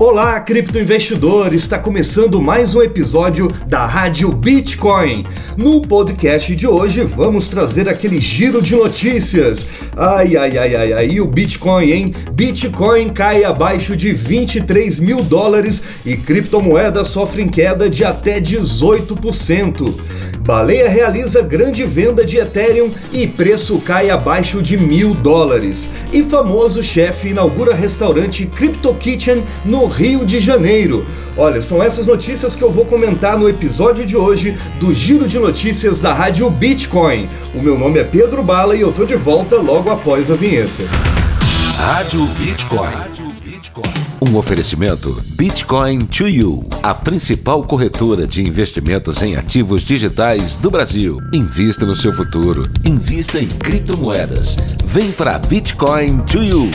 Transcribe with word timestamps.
Olá, 0.00 0.38
criptoinvestidor! 0.38 1.52
Está 1.52 1.76
começando 1.76 2.40
mais 2.40 2.72
um 2.72 2.80
episódio 2.80 3.52
da 3.66 3.84
Rádio 3.84 4.30
Bitcoin. 4.30 5.26
No 5.56 5.82
podcast 5.82 6.54
de 6.54 6.68
hoje 6.68 7.02
vamos 7.02 7.48
trazer 7.48 7.88
aquele 7.88 8.20
giro 8.20 8.62
de 8.62 8.76
notícias. 8.76 9.66
Ai, 9.96 10.36
ai, 10.36 10.56
ai, 10.56 10.76
ai, 10.76 10.92
ai, 10.92 11.20
o 11.20 11.26
Bitcoin, 11.26 11.90
hein? 11.90 12.14
Bitcoin 12.30 13.08
cai 13.08 13.42
abaixo 13.42 13.96
de 13.96 14.12
23 14.12 15.00
mil 15.00 15.20
dólares 15.20 15.82
e 16.06 16.16
criptomoedas 16.16 17.08
sofrem 17.08 17.48
queda 17.48 17.90
de 17.90 18.04
até 18.04 18.40
18%. 18.40 19.94
Baleia 20.48 20.88
realiza 20.88 21.42
grande 21.42 21.84
venda 21.84 22.24
de 22.24 22.38
Ethereum 22.38 22.90
e 23.12 23.26
preço 23.26 23.78
cai 23.80 24.08
abaixo 24.08 24.62
de 24.62 24.78
mil 24.78 25.12
dólares. 25.12 25.90
E 26.10 26.22
famoso 26.22 26.82
chefe 26.82 27.28
inaugura 27.28 27.74
restaurante 27.74 28.46
Crypto 28.46 28.94
Kitchen 28.94 29.44
no 29.62 29.87
Rio 29.88 30.24
de 30.24 30.38
Janeiro. 30.38 31.06
Olha, 31.36 31.60
são 31.60 31.82
essas 31.82 32.06
notícias 32.06 32.54
que 32.54 32.62
eu 32.62 32.70
vou 32.70 32.84
comentar 32.84 33.38
no 33.38 33.48
episódio 33.48 34.06
de 34.06 34.16
hoje 34.16 34.56
do 34.78 34.94
Giro 34.94 35.26
de 35.26 35.38
Notícias 35.38 36.00
da 36.00 36.12
Rádio 36.12 36.48
Bitcoin. 36.50 37.28
O 37.54 37.60
meu 37.60 37.78
nome 37.78 37.98
é 37.98 38.04
Pedro 38.04 38.42
Bala 38.42 38.76
e 38.76 38.80
eu 38.80 38.92
tô 38.92 39.04
de 39.04 39.16
volta 39.16 39.56
logo 39.56 39.90
após 39.90 40.30
a 40.30 40.34
vinheta. 40.34 40.84
Rádio 41.76 42.26
Bitcoin. 42.38 43.38
Um 44.20 44.36
oferecimento 44.36 45.16
Bitcoin 45.36 46.00
to 46.00 46.26
You, 46.26 46.68
a 46.82 46.92
principal 46.92 47.62
corretora 47.62 48.26
de 48.26 48.42
investimentos 48.42 49.22
em 49.22 49.36
ativos 49.36 49.82
digitais 49.82 50.56
do 50.56 50.70
Brasil. 50.70 51.20
Invista 51.32 51.86
no 51.86 51.94
seu 51.94 52.12
futuro. 52.12 52.64
Invista 52.84 53.38
em 53.38 53.46
criptomoedas. 53.46 54.56
Vem 54.84 55.12
para 55.12 55.38
Bitcoin 55.38 56.18
to 56.22 56.42
You. 56.42 56.68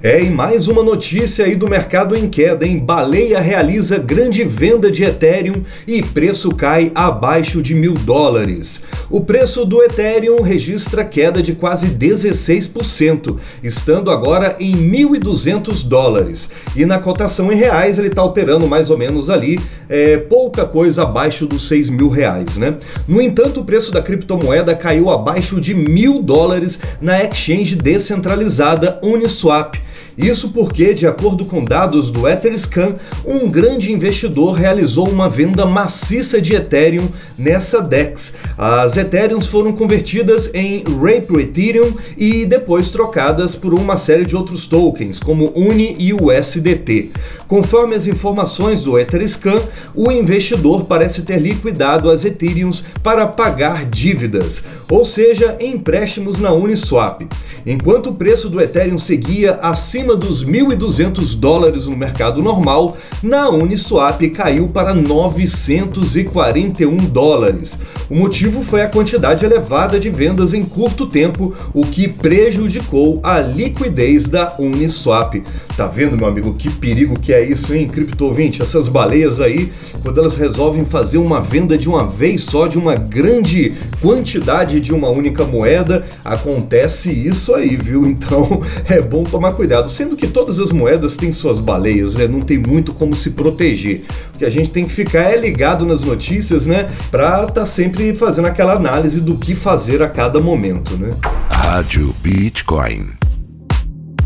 É, 0.00 0.22
e 0.22 0.30
mais 0.30 0.68
uma 0.68 0.80
notícia 0.80 1.44
aí 1.44 1.56
do 1.56 1.66
mercado 1.66 2.14
em 2.14 2.28
queda, 2.28 2.64
hein? 2.64 2.78
Baleia 2.78 3.40
realiza 3.40 3.98
grande 3.98 4.44
venda 4.44 4.92
de 4.92 5.02
Ethereum 5.02 5.64
e 5.88 6.00
preço 6.00 6.54
cai 6.54 6.92
abaixo 6.94 7.60
de 7.60 7.74
mil 7.74 7.94
dólares. 7.94 8.84
O 9.10 9.22
preço 9.22 9.64
do 9.64 9.82
Ethereum 9.82 10.40
registra 10.40 11.04
queda 11.04 11.42
de 11.42 11.52
quase 11.52 11.88
16%, 11.88 13.38
estando 13.60 14.12
agora 14.12 14.54
em 14.60 14.72
1.200 14.88 15.88
dólares. 15.88 16.48
E 16.76 16.86
na 16.86 17.00
cotação 17.00 17.52
em 17.52 17.56
reais 17.56 17.98
ele 17.98 18.06
está 18.06 18.22
operando 18.22 18.68
mais 18.68 18.90
ou 18.90 18.96
menos 18.96 19.28
ali, 19.28 19.60
é, 19.88 20.16
pouca 20.16 20.64
coisa 20.64 21.02
abaixo 21.02 21.44
dos 21.44 21.66
6 21.66 21.90
mil 21.90 22.08
reais, 22.08 22.56
né? 22.56 22.76
No 23.08 23.20
entanto, 23.20 23.60
o 23.60 23.64
preço 23.64 23.90
da 23.90 24.00
criptomoeda 24.00 24.76
caiu 24.76 25.10
abaixo 25.10 25.60
de 25.60 25.74
mil 25.74 26.22
dólares 26.22 26.78
na 27.00 27.24
exchange 27.24 27.74
descentralizada 27.74 29.00
Uniswap 29.02 29.87
Isso 30.18 30.48
porque, 30.48 30.92
de 30.92 31.06
acordo 31.06 31.44
com 31.44 31.64
dados 31.64 32.10
do 32.10 32.28
Etherscan, 32.28 32.96
um 33.24 33.48
grande 33.48 33.92
investidor 33.92 34.54
realizou 34.54 35.08
uma 35.08 35.30
venda 35.30 35.64
maciça 35.64 36.40
de 36.40 36.56
Ethereum 36.56 37.08
nessa 37.38 37.80
DEX. 37.80 38.34
As 38.58 38.96
Ethereums 38.96 39.46
foram 39.46 39.72
convertidas 39.72 40.50
em 40.52 40.82
Rape 40.82 41.36
Ethereum 41.38 41.94
e 42.16 42.44
depois 42.44 42.90
trocadas 42.90 43.54
por 43.54 43.72
uma 43.72 43.96
série 43.96 44.24
de 44.24 44.34
outros 44.34 44.66
tokens, 44.66 45.20
como 45.20 45.52
UNI 45.54 45.94
e 46.00 46.12
USDT. 46.12 47.12
Conforme 47.46 47.94
as 47.94 48.08
informações 48.08 48.82
do 48.82 48.98
Etherscan, 48.98 49.62
o 49.94 50.10
investidor 50.10 50.84
parece 50.86 51.22
ter 51.22 51.38
liquidado 51.38 52.10
as 52.10 52.24
Ethereums 52.24 52.82
para 53.04 53.24
pagar 53.26 53.86
dívidas, 53.86 54.64
ou 54.90 55.04
seja, 55.04 55.56
empréstimos 55.60 56.40
na 56.40 56.52
Uniswap. 56.52 57.22
Enquanto 57.64 58.10
o 58.10 58.14
preço 58.14 58.48
do 58.48 58.60
Ethereum 58.60 58.98
seguia 58.98 59.54
acima 59.62 60.07
dos 60.16 60.44
1.200 60.44 61.38
dólares 61.38 61.86
no 61.86 61.96
mercado 61.96 62.42
normal, 62.42 62.96
na 63.22 63.48
Uniswap 63.48 64.20
caiu 64.30 64.68
para 64.68 64.94
941 64.94 66.96
dólares. 67.06 67.78
O 68.08 68.14
motivo 68.14 68.62
foi 68.62 68.82
a 68.82 68.88
quantidade 68.88 69.44
elevada 69.44 69.98
de 69.98 70.10
vendas 70.10 70.54
em 70.54 70.64
curto 70.64 71.06
tempo, 71.06 71.52
o 71.74 71.84
que 71.84 72.08
prejudicou 72.08 73.20
a 73.22 73.40
liquidez 73.40 74.28
da 74.28 74.54
Uniswap. 74.58 75.42
Tá 75.78 75.86
vendo, 75.86 76.16
meu 76.16 76.26
amigo, 76.26 76.54
que 76.54 76.68
perigo 76.68 77.16
que 77.16 77.32
é 77.32 77.40
isso, 77.40 77.72
hein, 77.72 77.86
Cripto 77.86 78.34
20? 78.34 78.62
Essas 78.62 78.88
baleias 78.88 79.38
aí, 79.38 79.70
quando 80.02 80.18
elas 80.18 80.34
resolvem 80.34 80.84
fazer 80.84 81.18
uma 81.18 81.40
venda 81.40 81.78
de 81.78 81.88
uma 81.88 82.04
vez 82.04 82.42
só 82.42 82.66
de 82.66 82.76
uma 82.76 82.96
grande 82.96 83.76
quantidade 84.02 84.80
de 84.80 84.92
uma 84.92 85.08
única 85.08 85.44
moeda, 85.44 86.04
acontece 86.24 87.12
isso 87.12 87.54
aí, 87.54 87.76
viu? 87.76 88.08
Então 88.18 88.60
é 88.88 89.00
bom 89.00 89.22
tomar 89.22 89.52
cuidado. 89.52 89.88
Sendo 89.88 90.16
que 90.16 90.26
todas 90.26 90.58
as 90.58 90.72
moedas 90.72 91.16
têm 91.16 91.30
suas 91.30 91.60
baleias, 91.60 92.16
né? 92.16 92.26
Não 92.26 92.40
tem 92.40 92.58
muito 92.58 92.92
como 92.92 93.14
se 93.14 93.30
proteger. 93.30 94.02
O 94.34 94.38
que 94.38 94.44
a 94.44 94.50
gente 94.50 94.70
tem 94.70 94.84
que 94.84 94.92
ficar 94.92 95.30
é 95.30 95.36
ligado 95.36 95.86
nas 95.86 96.02
notícias, 96.02 96.66
né? 96.66 96.90
Pra 97.08 97.46
tá 97.46 97.64
sempre 97.64 98.12
fazendo 98.14 98.46
aquela 98.48 98.72
análise 98.72 99.20
do 99.20 99.36
que 99.36 99.54
fazer 99.54 100.02
a 100.02 100.08
cada 100.08 100.40
momento, 100.40 100.96
né? 100.96 101.10
Rádio 101.48 102.12
Bitcoin. 102.20 103.27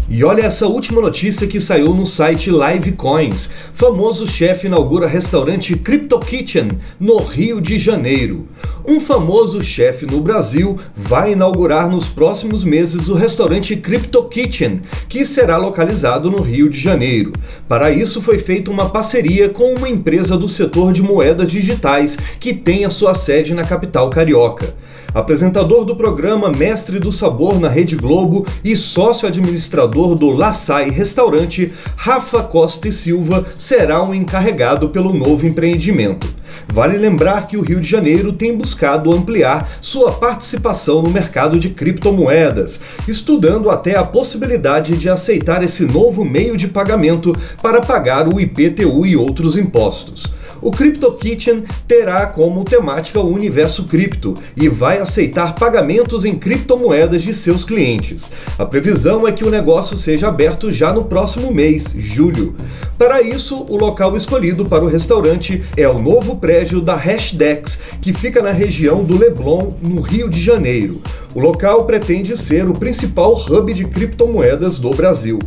E 0.09 0.25
olha 0.25 0.43
essa 0.43 0.67
última 0.67 1.01
notícia 1.01 1.47
que 1.47 1.61
saiu 1.61 1.95
no 1.95 2.07
site 2.07 2.51
Livecoins. 2.51 3.49
Famoso 3.73 4.27
chefe 4.27 4.67
inaugura 4.67 5.07
restaurante 5.07 5.77
Crypto 5.77 6.19
Kitchen 6.19 6.73
no 6.99 7.19
Rio 7.19 7.61
de 7.61 7.79
Janeiro. 7.79 8.49
Um 8.87 9.01
famoso 9.01 9.63
chefe 9.63 10.05
no 10.05 10.21
Brasil 10.21 10.77
vai 10.95 11.33
inaugurar 11.33 11.89
nos 11.89 12.09
próximos 12.09 12.65
meses 12.65 13.09
o 13.09 13.15
restaurante 13.15 13.77
Crypto 13.77 14.25
Kitchen, 14.25 14.83
que 15.09 15.25
será 15.25 15.57
localizado 15.57 16.31
no 16.31 16.43
Rio 16.43 16.69
de 16.69 16.79
Janeiro. 16.79 17.33
Para 17.69 17.91
isso 17.91 18.21
foi 18.21 18.39
feita 18.39 18.71
uma 18.71 18.91
parceria 18.91 19.49
com 19.49 19.73
uma 19.75 19.89
empresa 19.89 20.37
do 20.37 20.49
setor 20.49 20.93
de 20.93 21.01
moedas 21.01 21.51
digitais 21.51 22.19
que 22.41 22.53
tem 22.53 22.85
a 22.85 22.91
sua 22.91 23.15
sede 23.15 23.55
na 23.55 23.65
capital 23.65 24.11
carioca. 24.11 24.75
Apresentador 25.15 25.85
do 25.85 25.95
programa 25.95 26.49
Mestre 26.49 26.99
do 26.99 27.13
Sabor 27.13 27.61
na 27.61 27.69
Rede 27.69 27.97
Globo 27.97 28.47
e 28.65 28.75
sócio 28.77 29.29
administrador 29.29 30.15
do 30.15 30.31
Laçai 30.31 30.89
Restaurante, 30.89 31.71
Rafa 31.97 32.43
Costa 32.43 32.89
e 32.89 32.93
Silva 32.93 33.45
será 33.59 34.03
o 34.03 34.15
encarregado 34.15 34.89
pelo 34.89 35.13
novo 35.13 35.47
empreendimento. 35.47 36.42
Vale 36.69 36.97
lembrar 36.97 37.47
que 37.47 37.57
o 37.57 37.63
Rio 37.63 37.81
de 37.81 37.89
Janeiro 37.89 38.33
tem 38.33 38.57
buscado 38.57 39.13
ampliar 39.13 39.79
sua 39.81 40.13
participação 40.13 41.03
no 41.03 41.11
mercado 41.11 41.59
de 41.59 41.71
criptomoedas, 41.71 42.81
estudando 43.07 43.71
até 43.71 43.97
a 43.97 44.05
possibilidade 44.05 44.97
de 44.97 45.09
aceitar 45.09 45.63
esse 45.63 45.85
novo 45.85 46.25
meio 46.25 46.57
de 46.57 46.69
pagamento 46.69 47.37
para 47.63 47.81
pagar 47.81 48.29
o 48.29 48.41
IPTU 48.41 49.07
e 49.07 49.17
outros 49.17 49.57
impostos. 49.57 50.33
O 50.63 50.71
Crypto 50.71 51.11
Kitchen 51.15 51.65
terá 51.89 52.25
como 52.25 52.65
temática 52.65 53.19
o 53.19 53.29
universo 53.29 53.83
cripto 53.83 54.37
e 54.57 54.69
vai 54.69 54.99
aceitar 54.99 55.57
pagamentos 55.57 56.25
em 56.25 56.37
criptomoedas 56.37 57.23
de 57.23 57.35
seus 57.35 57.65
clientes. 57.65 58.31
A 58.57 58.65
previsão 58.65 59.27
é 59.27 59.33
que 59.33 59.45
o 59.45 59.51
negócio 59.51 59.97
seja 59.97 60.29
aberto 60.29 60.71
já 60.71 60.93
no 60.93 61.05
próximo 61.05 61.53
mês, 61.53 61.93
julho. 61.99 62.55
Para 63.03 63.21
isso, 63.21 63.67
o 63.69 63.77
local 63.77 64.17
escolhido 64.17 64.65
para 64.65 64.85
o 64.85 64.87
restaurante 64.87 65.65
é 65.77 65.89
o 65.89 65.99
novo 65.99 66.37
prédio 66.37 66.81
da 66.81 66.95
Hashdex, 66.95 67.81
que 68.01 68.13
fica 68.13 68.41
na 68.41 68.53
região 68.53 69.03
do 69.03 69.19
Leblon, 69.19 69.73
no 69.83 70.01
Rio 70.01 70.31
de 70.31 70.41
Janeiro. 70.41 71.03
O 71.35 71.41
local 71.41 71.85
pretende 71.85 72.37
ser 72.37 72.69
o 72.69 72.75
principal 72.75 73.35
hub 73.35 73.75
de 73.75 73.89
criptomoedas 73.89 74.79
do 74.79 74.91
Brasil. 74.91 75.41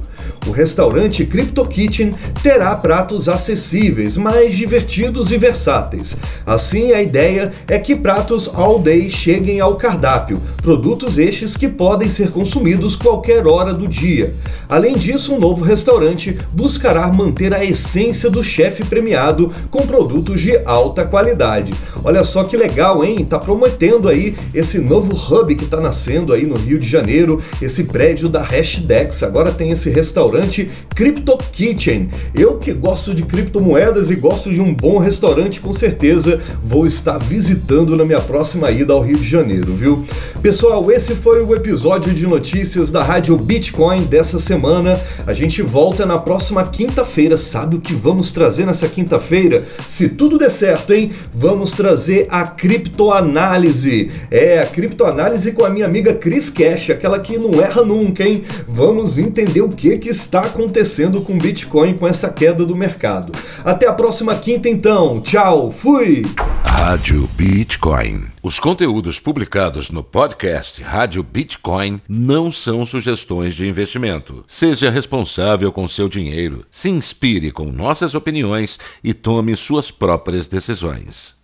O 0.47 0.51
restaurante 0.51 1.25
Crypto 1.25 1.65
Kitchen 1.65 2.13
terá 2.43 2.75
pratos 2.75 3.27
acessíveis, 3.27 4.15
mais 4.15 4.55
divertidos 4.55 5.31
e 5.31 5.37
versáteis. 5.39 6.15
Assim, 6.45 6.91
a 6.91 7.01
ideia 7.01 7.51
é 7.67 7.79
que 7.79 7.95
pratos 7.95 8.47
all 8.53 8.77
day 8.77 9.09
cheguem 9.09 9.59
ao 9.59 9.75
cardápio, 9.75 10.39
produtos 10.57 11.17
estes 11.17 11.57
que 11.57 11.67
podem 11.67 12.11
ser 12.11 12.29
consumidos 12.29 12.95
qualquer 12.95 13.47
hora 13.47 13.73
do 13.73 13.87
dia. 13.87 14.35
Além 14.69 14.95
disso, 14.97 15.33
o 15.33 15.37
um 15.37 15.39
novo 15.39 15.63
restaurante 15.63 16.37
buscará 16.53 17.07
manter 17.07 17.51
a 17.51 17.65
essência 17.65 18.29
do 18.29 18.43
chefe 18.43 18.83
premiado 18.83 19.51
com 19.71 19.87
produtos 19.87 20.41
de 20.41 20.55
alta 20.63 21.05
qualidade. 21.05 21.73
Olha 22.03 22.23
só 22.23 22.43
que 22.43 22.55
legal, 22.55 23.03
hein? 23.03 23.25
Tá 23.25 23.39
prometendo 23.39 24.07
aí 24.07 24.35
esse 24.53 24.77
novo 24.77 25.11
hub 25.13 25.55
que 25.55 25.63
está 25.63 25.81
nascendo 25.81 26.33
aí 26.33 26.45
no 26.45 26.55
Rio 26.55 26.77
de 26.77 26.87
Janeiro, 26.87 27.41
esse 27.59 27.85
prédio 27.85 28.29
da 28.29 28.43
Hashdex. 28.43 29.23
Agora 29.23 29.51
tem 29.51 29.71
esse 29.71 29.89
restaurante 29.89 30.24
restaurante 30.25 30.69
Crypto 30.95 31.37
Kitchen. 31.51 32.09
Eu 32.33 32.57
que 32.57 32.73
gosto 32.73 33.13
de 33.13 33.23
criptomoedas 33.23 34.09
e 34.09 34.15
gosto 34.15 34.49
de 34.49 34.61
um 34.61 34.73
bom 34.73 34.97
restaurante, 34.97 35.59
com 35.59 35.73
certeza 35.73 36.41
vou 36.63 36.87
estar 36.87 37.17
visitando 37.17 37.95
na 37.95 38.05
minha 38.05 38.21
próxima 38.21 38.71
ida 38.71 38.93
ao 38.93 39.01
Rio 39.01 39.17
de 39.17 39.27
Janeiro, 39.27 39.73
viu? 39.73 40.03
Pessoal, 40.41 40.89
esse 40.89 41.13
foi 41.13 41.43
o 41.43 41.53
episódio 41.53 42.13
de 42.13 42.25
notícias 42.25 42.91
da 42.91 43.03
Rádio 43.03 43.37
Bitcoin 43.37 44.03
dessa 44.03 44.39
semana. 44.39 44.99
A 45.27 45.33
gente 45.33 45.61
volta 45.61 46.05
na 46.05 46.17
próxima 46.17 46.63
quinta-feira. 46.65 47.37
Sabe 47.37 47.75
o 47.75 47.81
que 47.81 47.93
vamos 47.93 48.31
trazer 48.31 48.65
nessa 48.65 48.87
quinta-feira? 48.87 49.63
Se 49.89 50.07
tudo 50.07 50.37
der 50.37 50.49
certo, 50.49 50.93
hein? 50.93 51.11
Vamos 51.33 51.71
trazer 51.71 52.27
a 52.29 52.43
criptoanálise. 52.43 54.11
É, 54.31 54.59
a 54.61 54.65
criptoanálise 54.65 55.51
com 55.51 55.65
a 55.65 55.69
minha 55.69 55.85
amiga 55.85 56.13
Cris 56.13 56.49
Cash, 56.49 56.89
aquela 56.89 57.19
que 57.19 57.37
não 57.37 57.59
erra 57.59 57.83
nunca, 57.83 58.23
hein? 58.23 58.43
Vamos 58.67 59.17
entender 59.17 59.61
o 59.61 59.69
que 59.69 59.97
que 59.97 60.14
está 60.15 60.41
acontecendo 60.41 61.21
com 61.21 61.37
Bitcoin 61.37 61.93
com 61.93 62.07
essa 62.07 62.29
queda 62.29 62.65
do 62.65 62.75
mercado. 62.75 63.33
Até 63.63 63.87
a 63.87 63.93
próxima 63.93 64.35
quinta 64.35 64.69
então. 64.69 65.21
Tchau, 65.21 65.71
fui. 65.71 66.25
Rádio 66.63 67.29
Bitcoin. 67.35 68.25
Os 68.41 68.59
conteúdos 68.59 69.19
publicados 69.19 69.89
no 69.89 70.03
podcast 70.03 70.81
Rádio 70.81 71.23
Bitcoin 71.23 72.01
não 72.07 72.51
são 72.51 72.85
sugestões 72.85 73.55
de 73.55 73.67
investimento. 73.67 74.43
Seja 74.47 74.89
responsável 74.89 75.71
com 75.71 75.87
seu 75.87 76.07
dinheiro, 76.07 76.65
se 76.69 76.89
inspire 76.89 77.51
com 77.51 77.65
nossas 77.65 78.15
opiniões 78.15 78.79
e 79.03 79.13
tome 79.13 79.55
suas 79.55 79.91
próprias 79.91 80.47
decisões. 80.47 81.34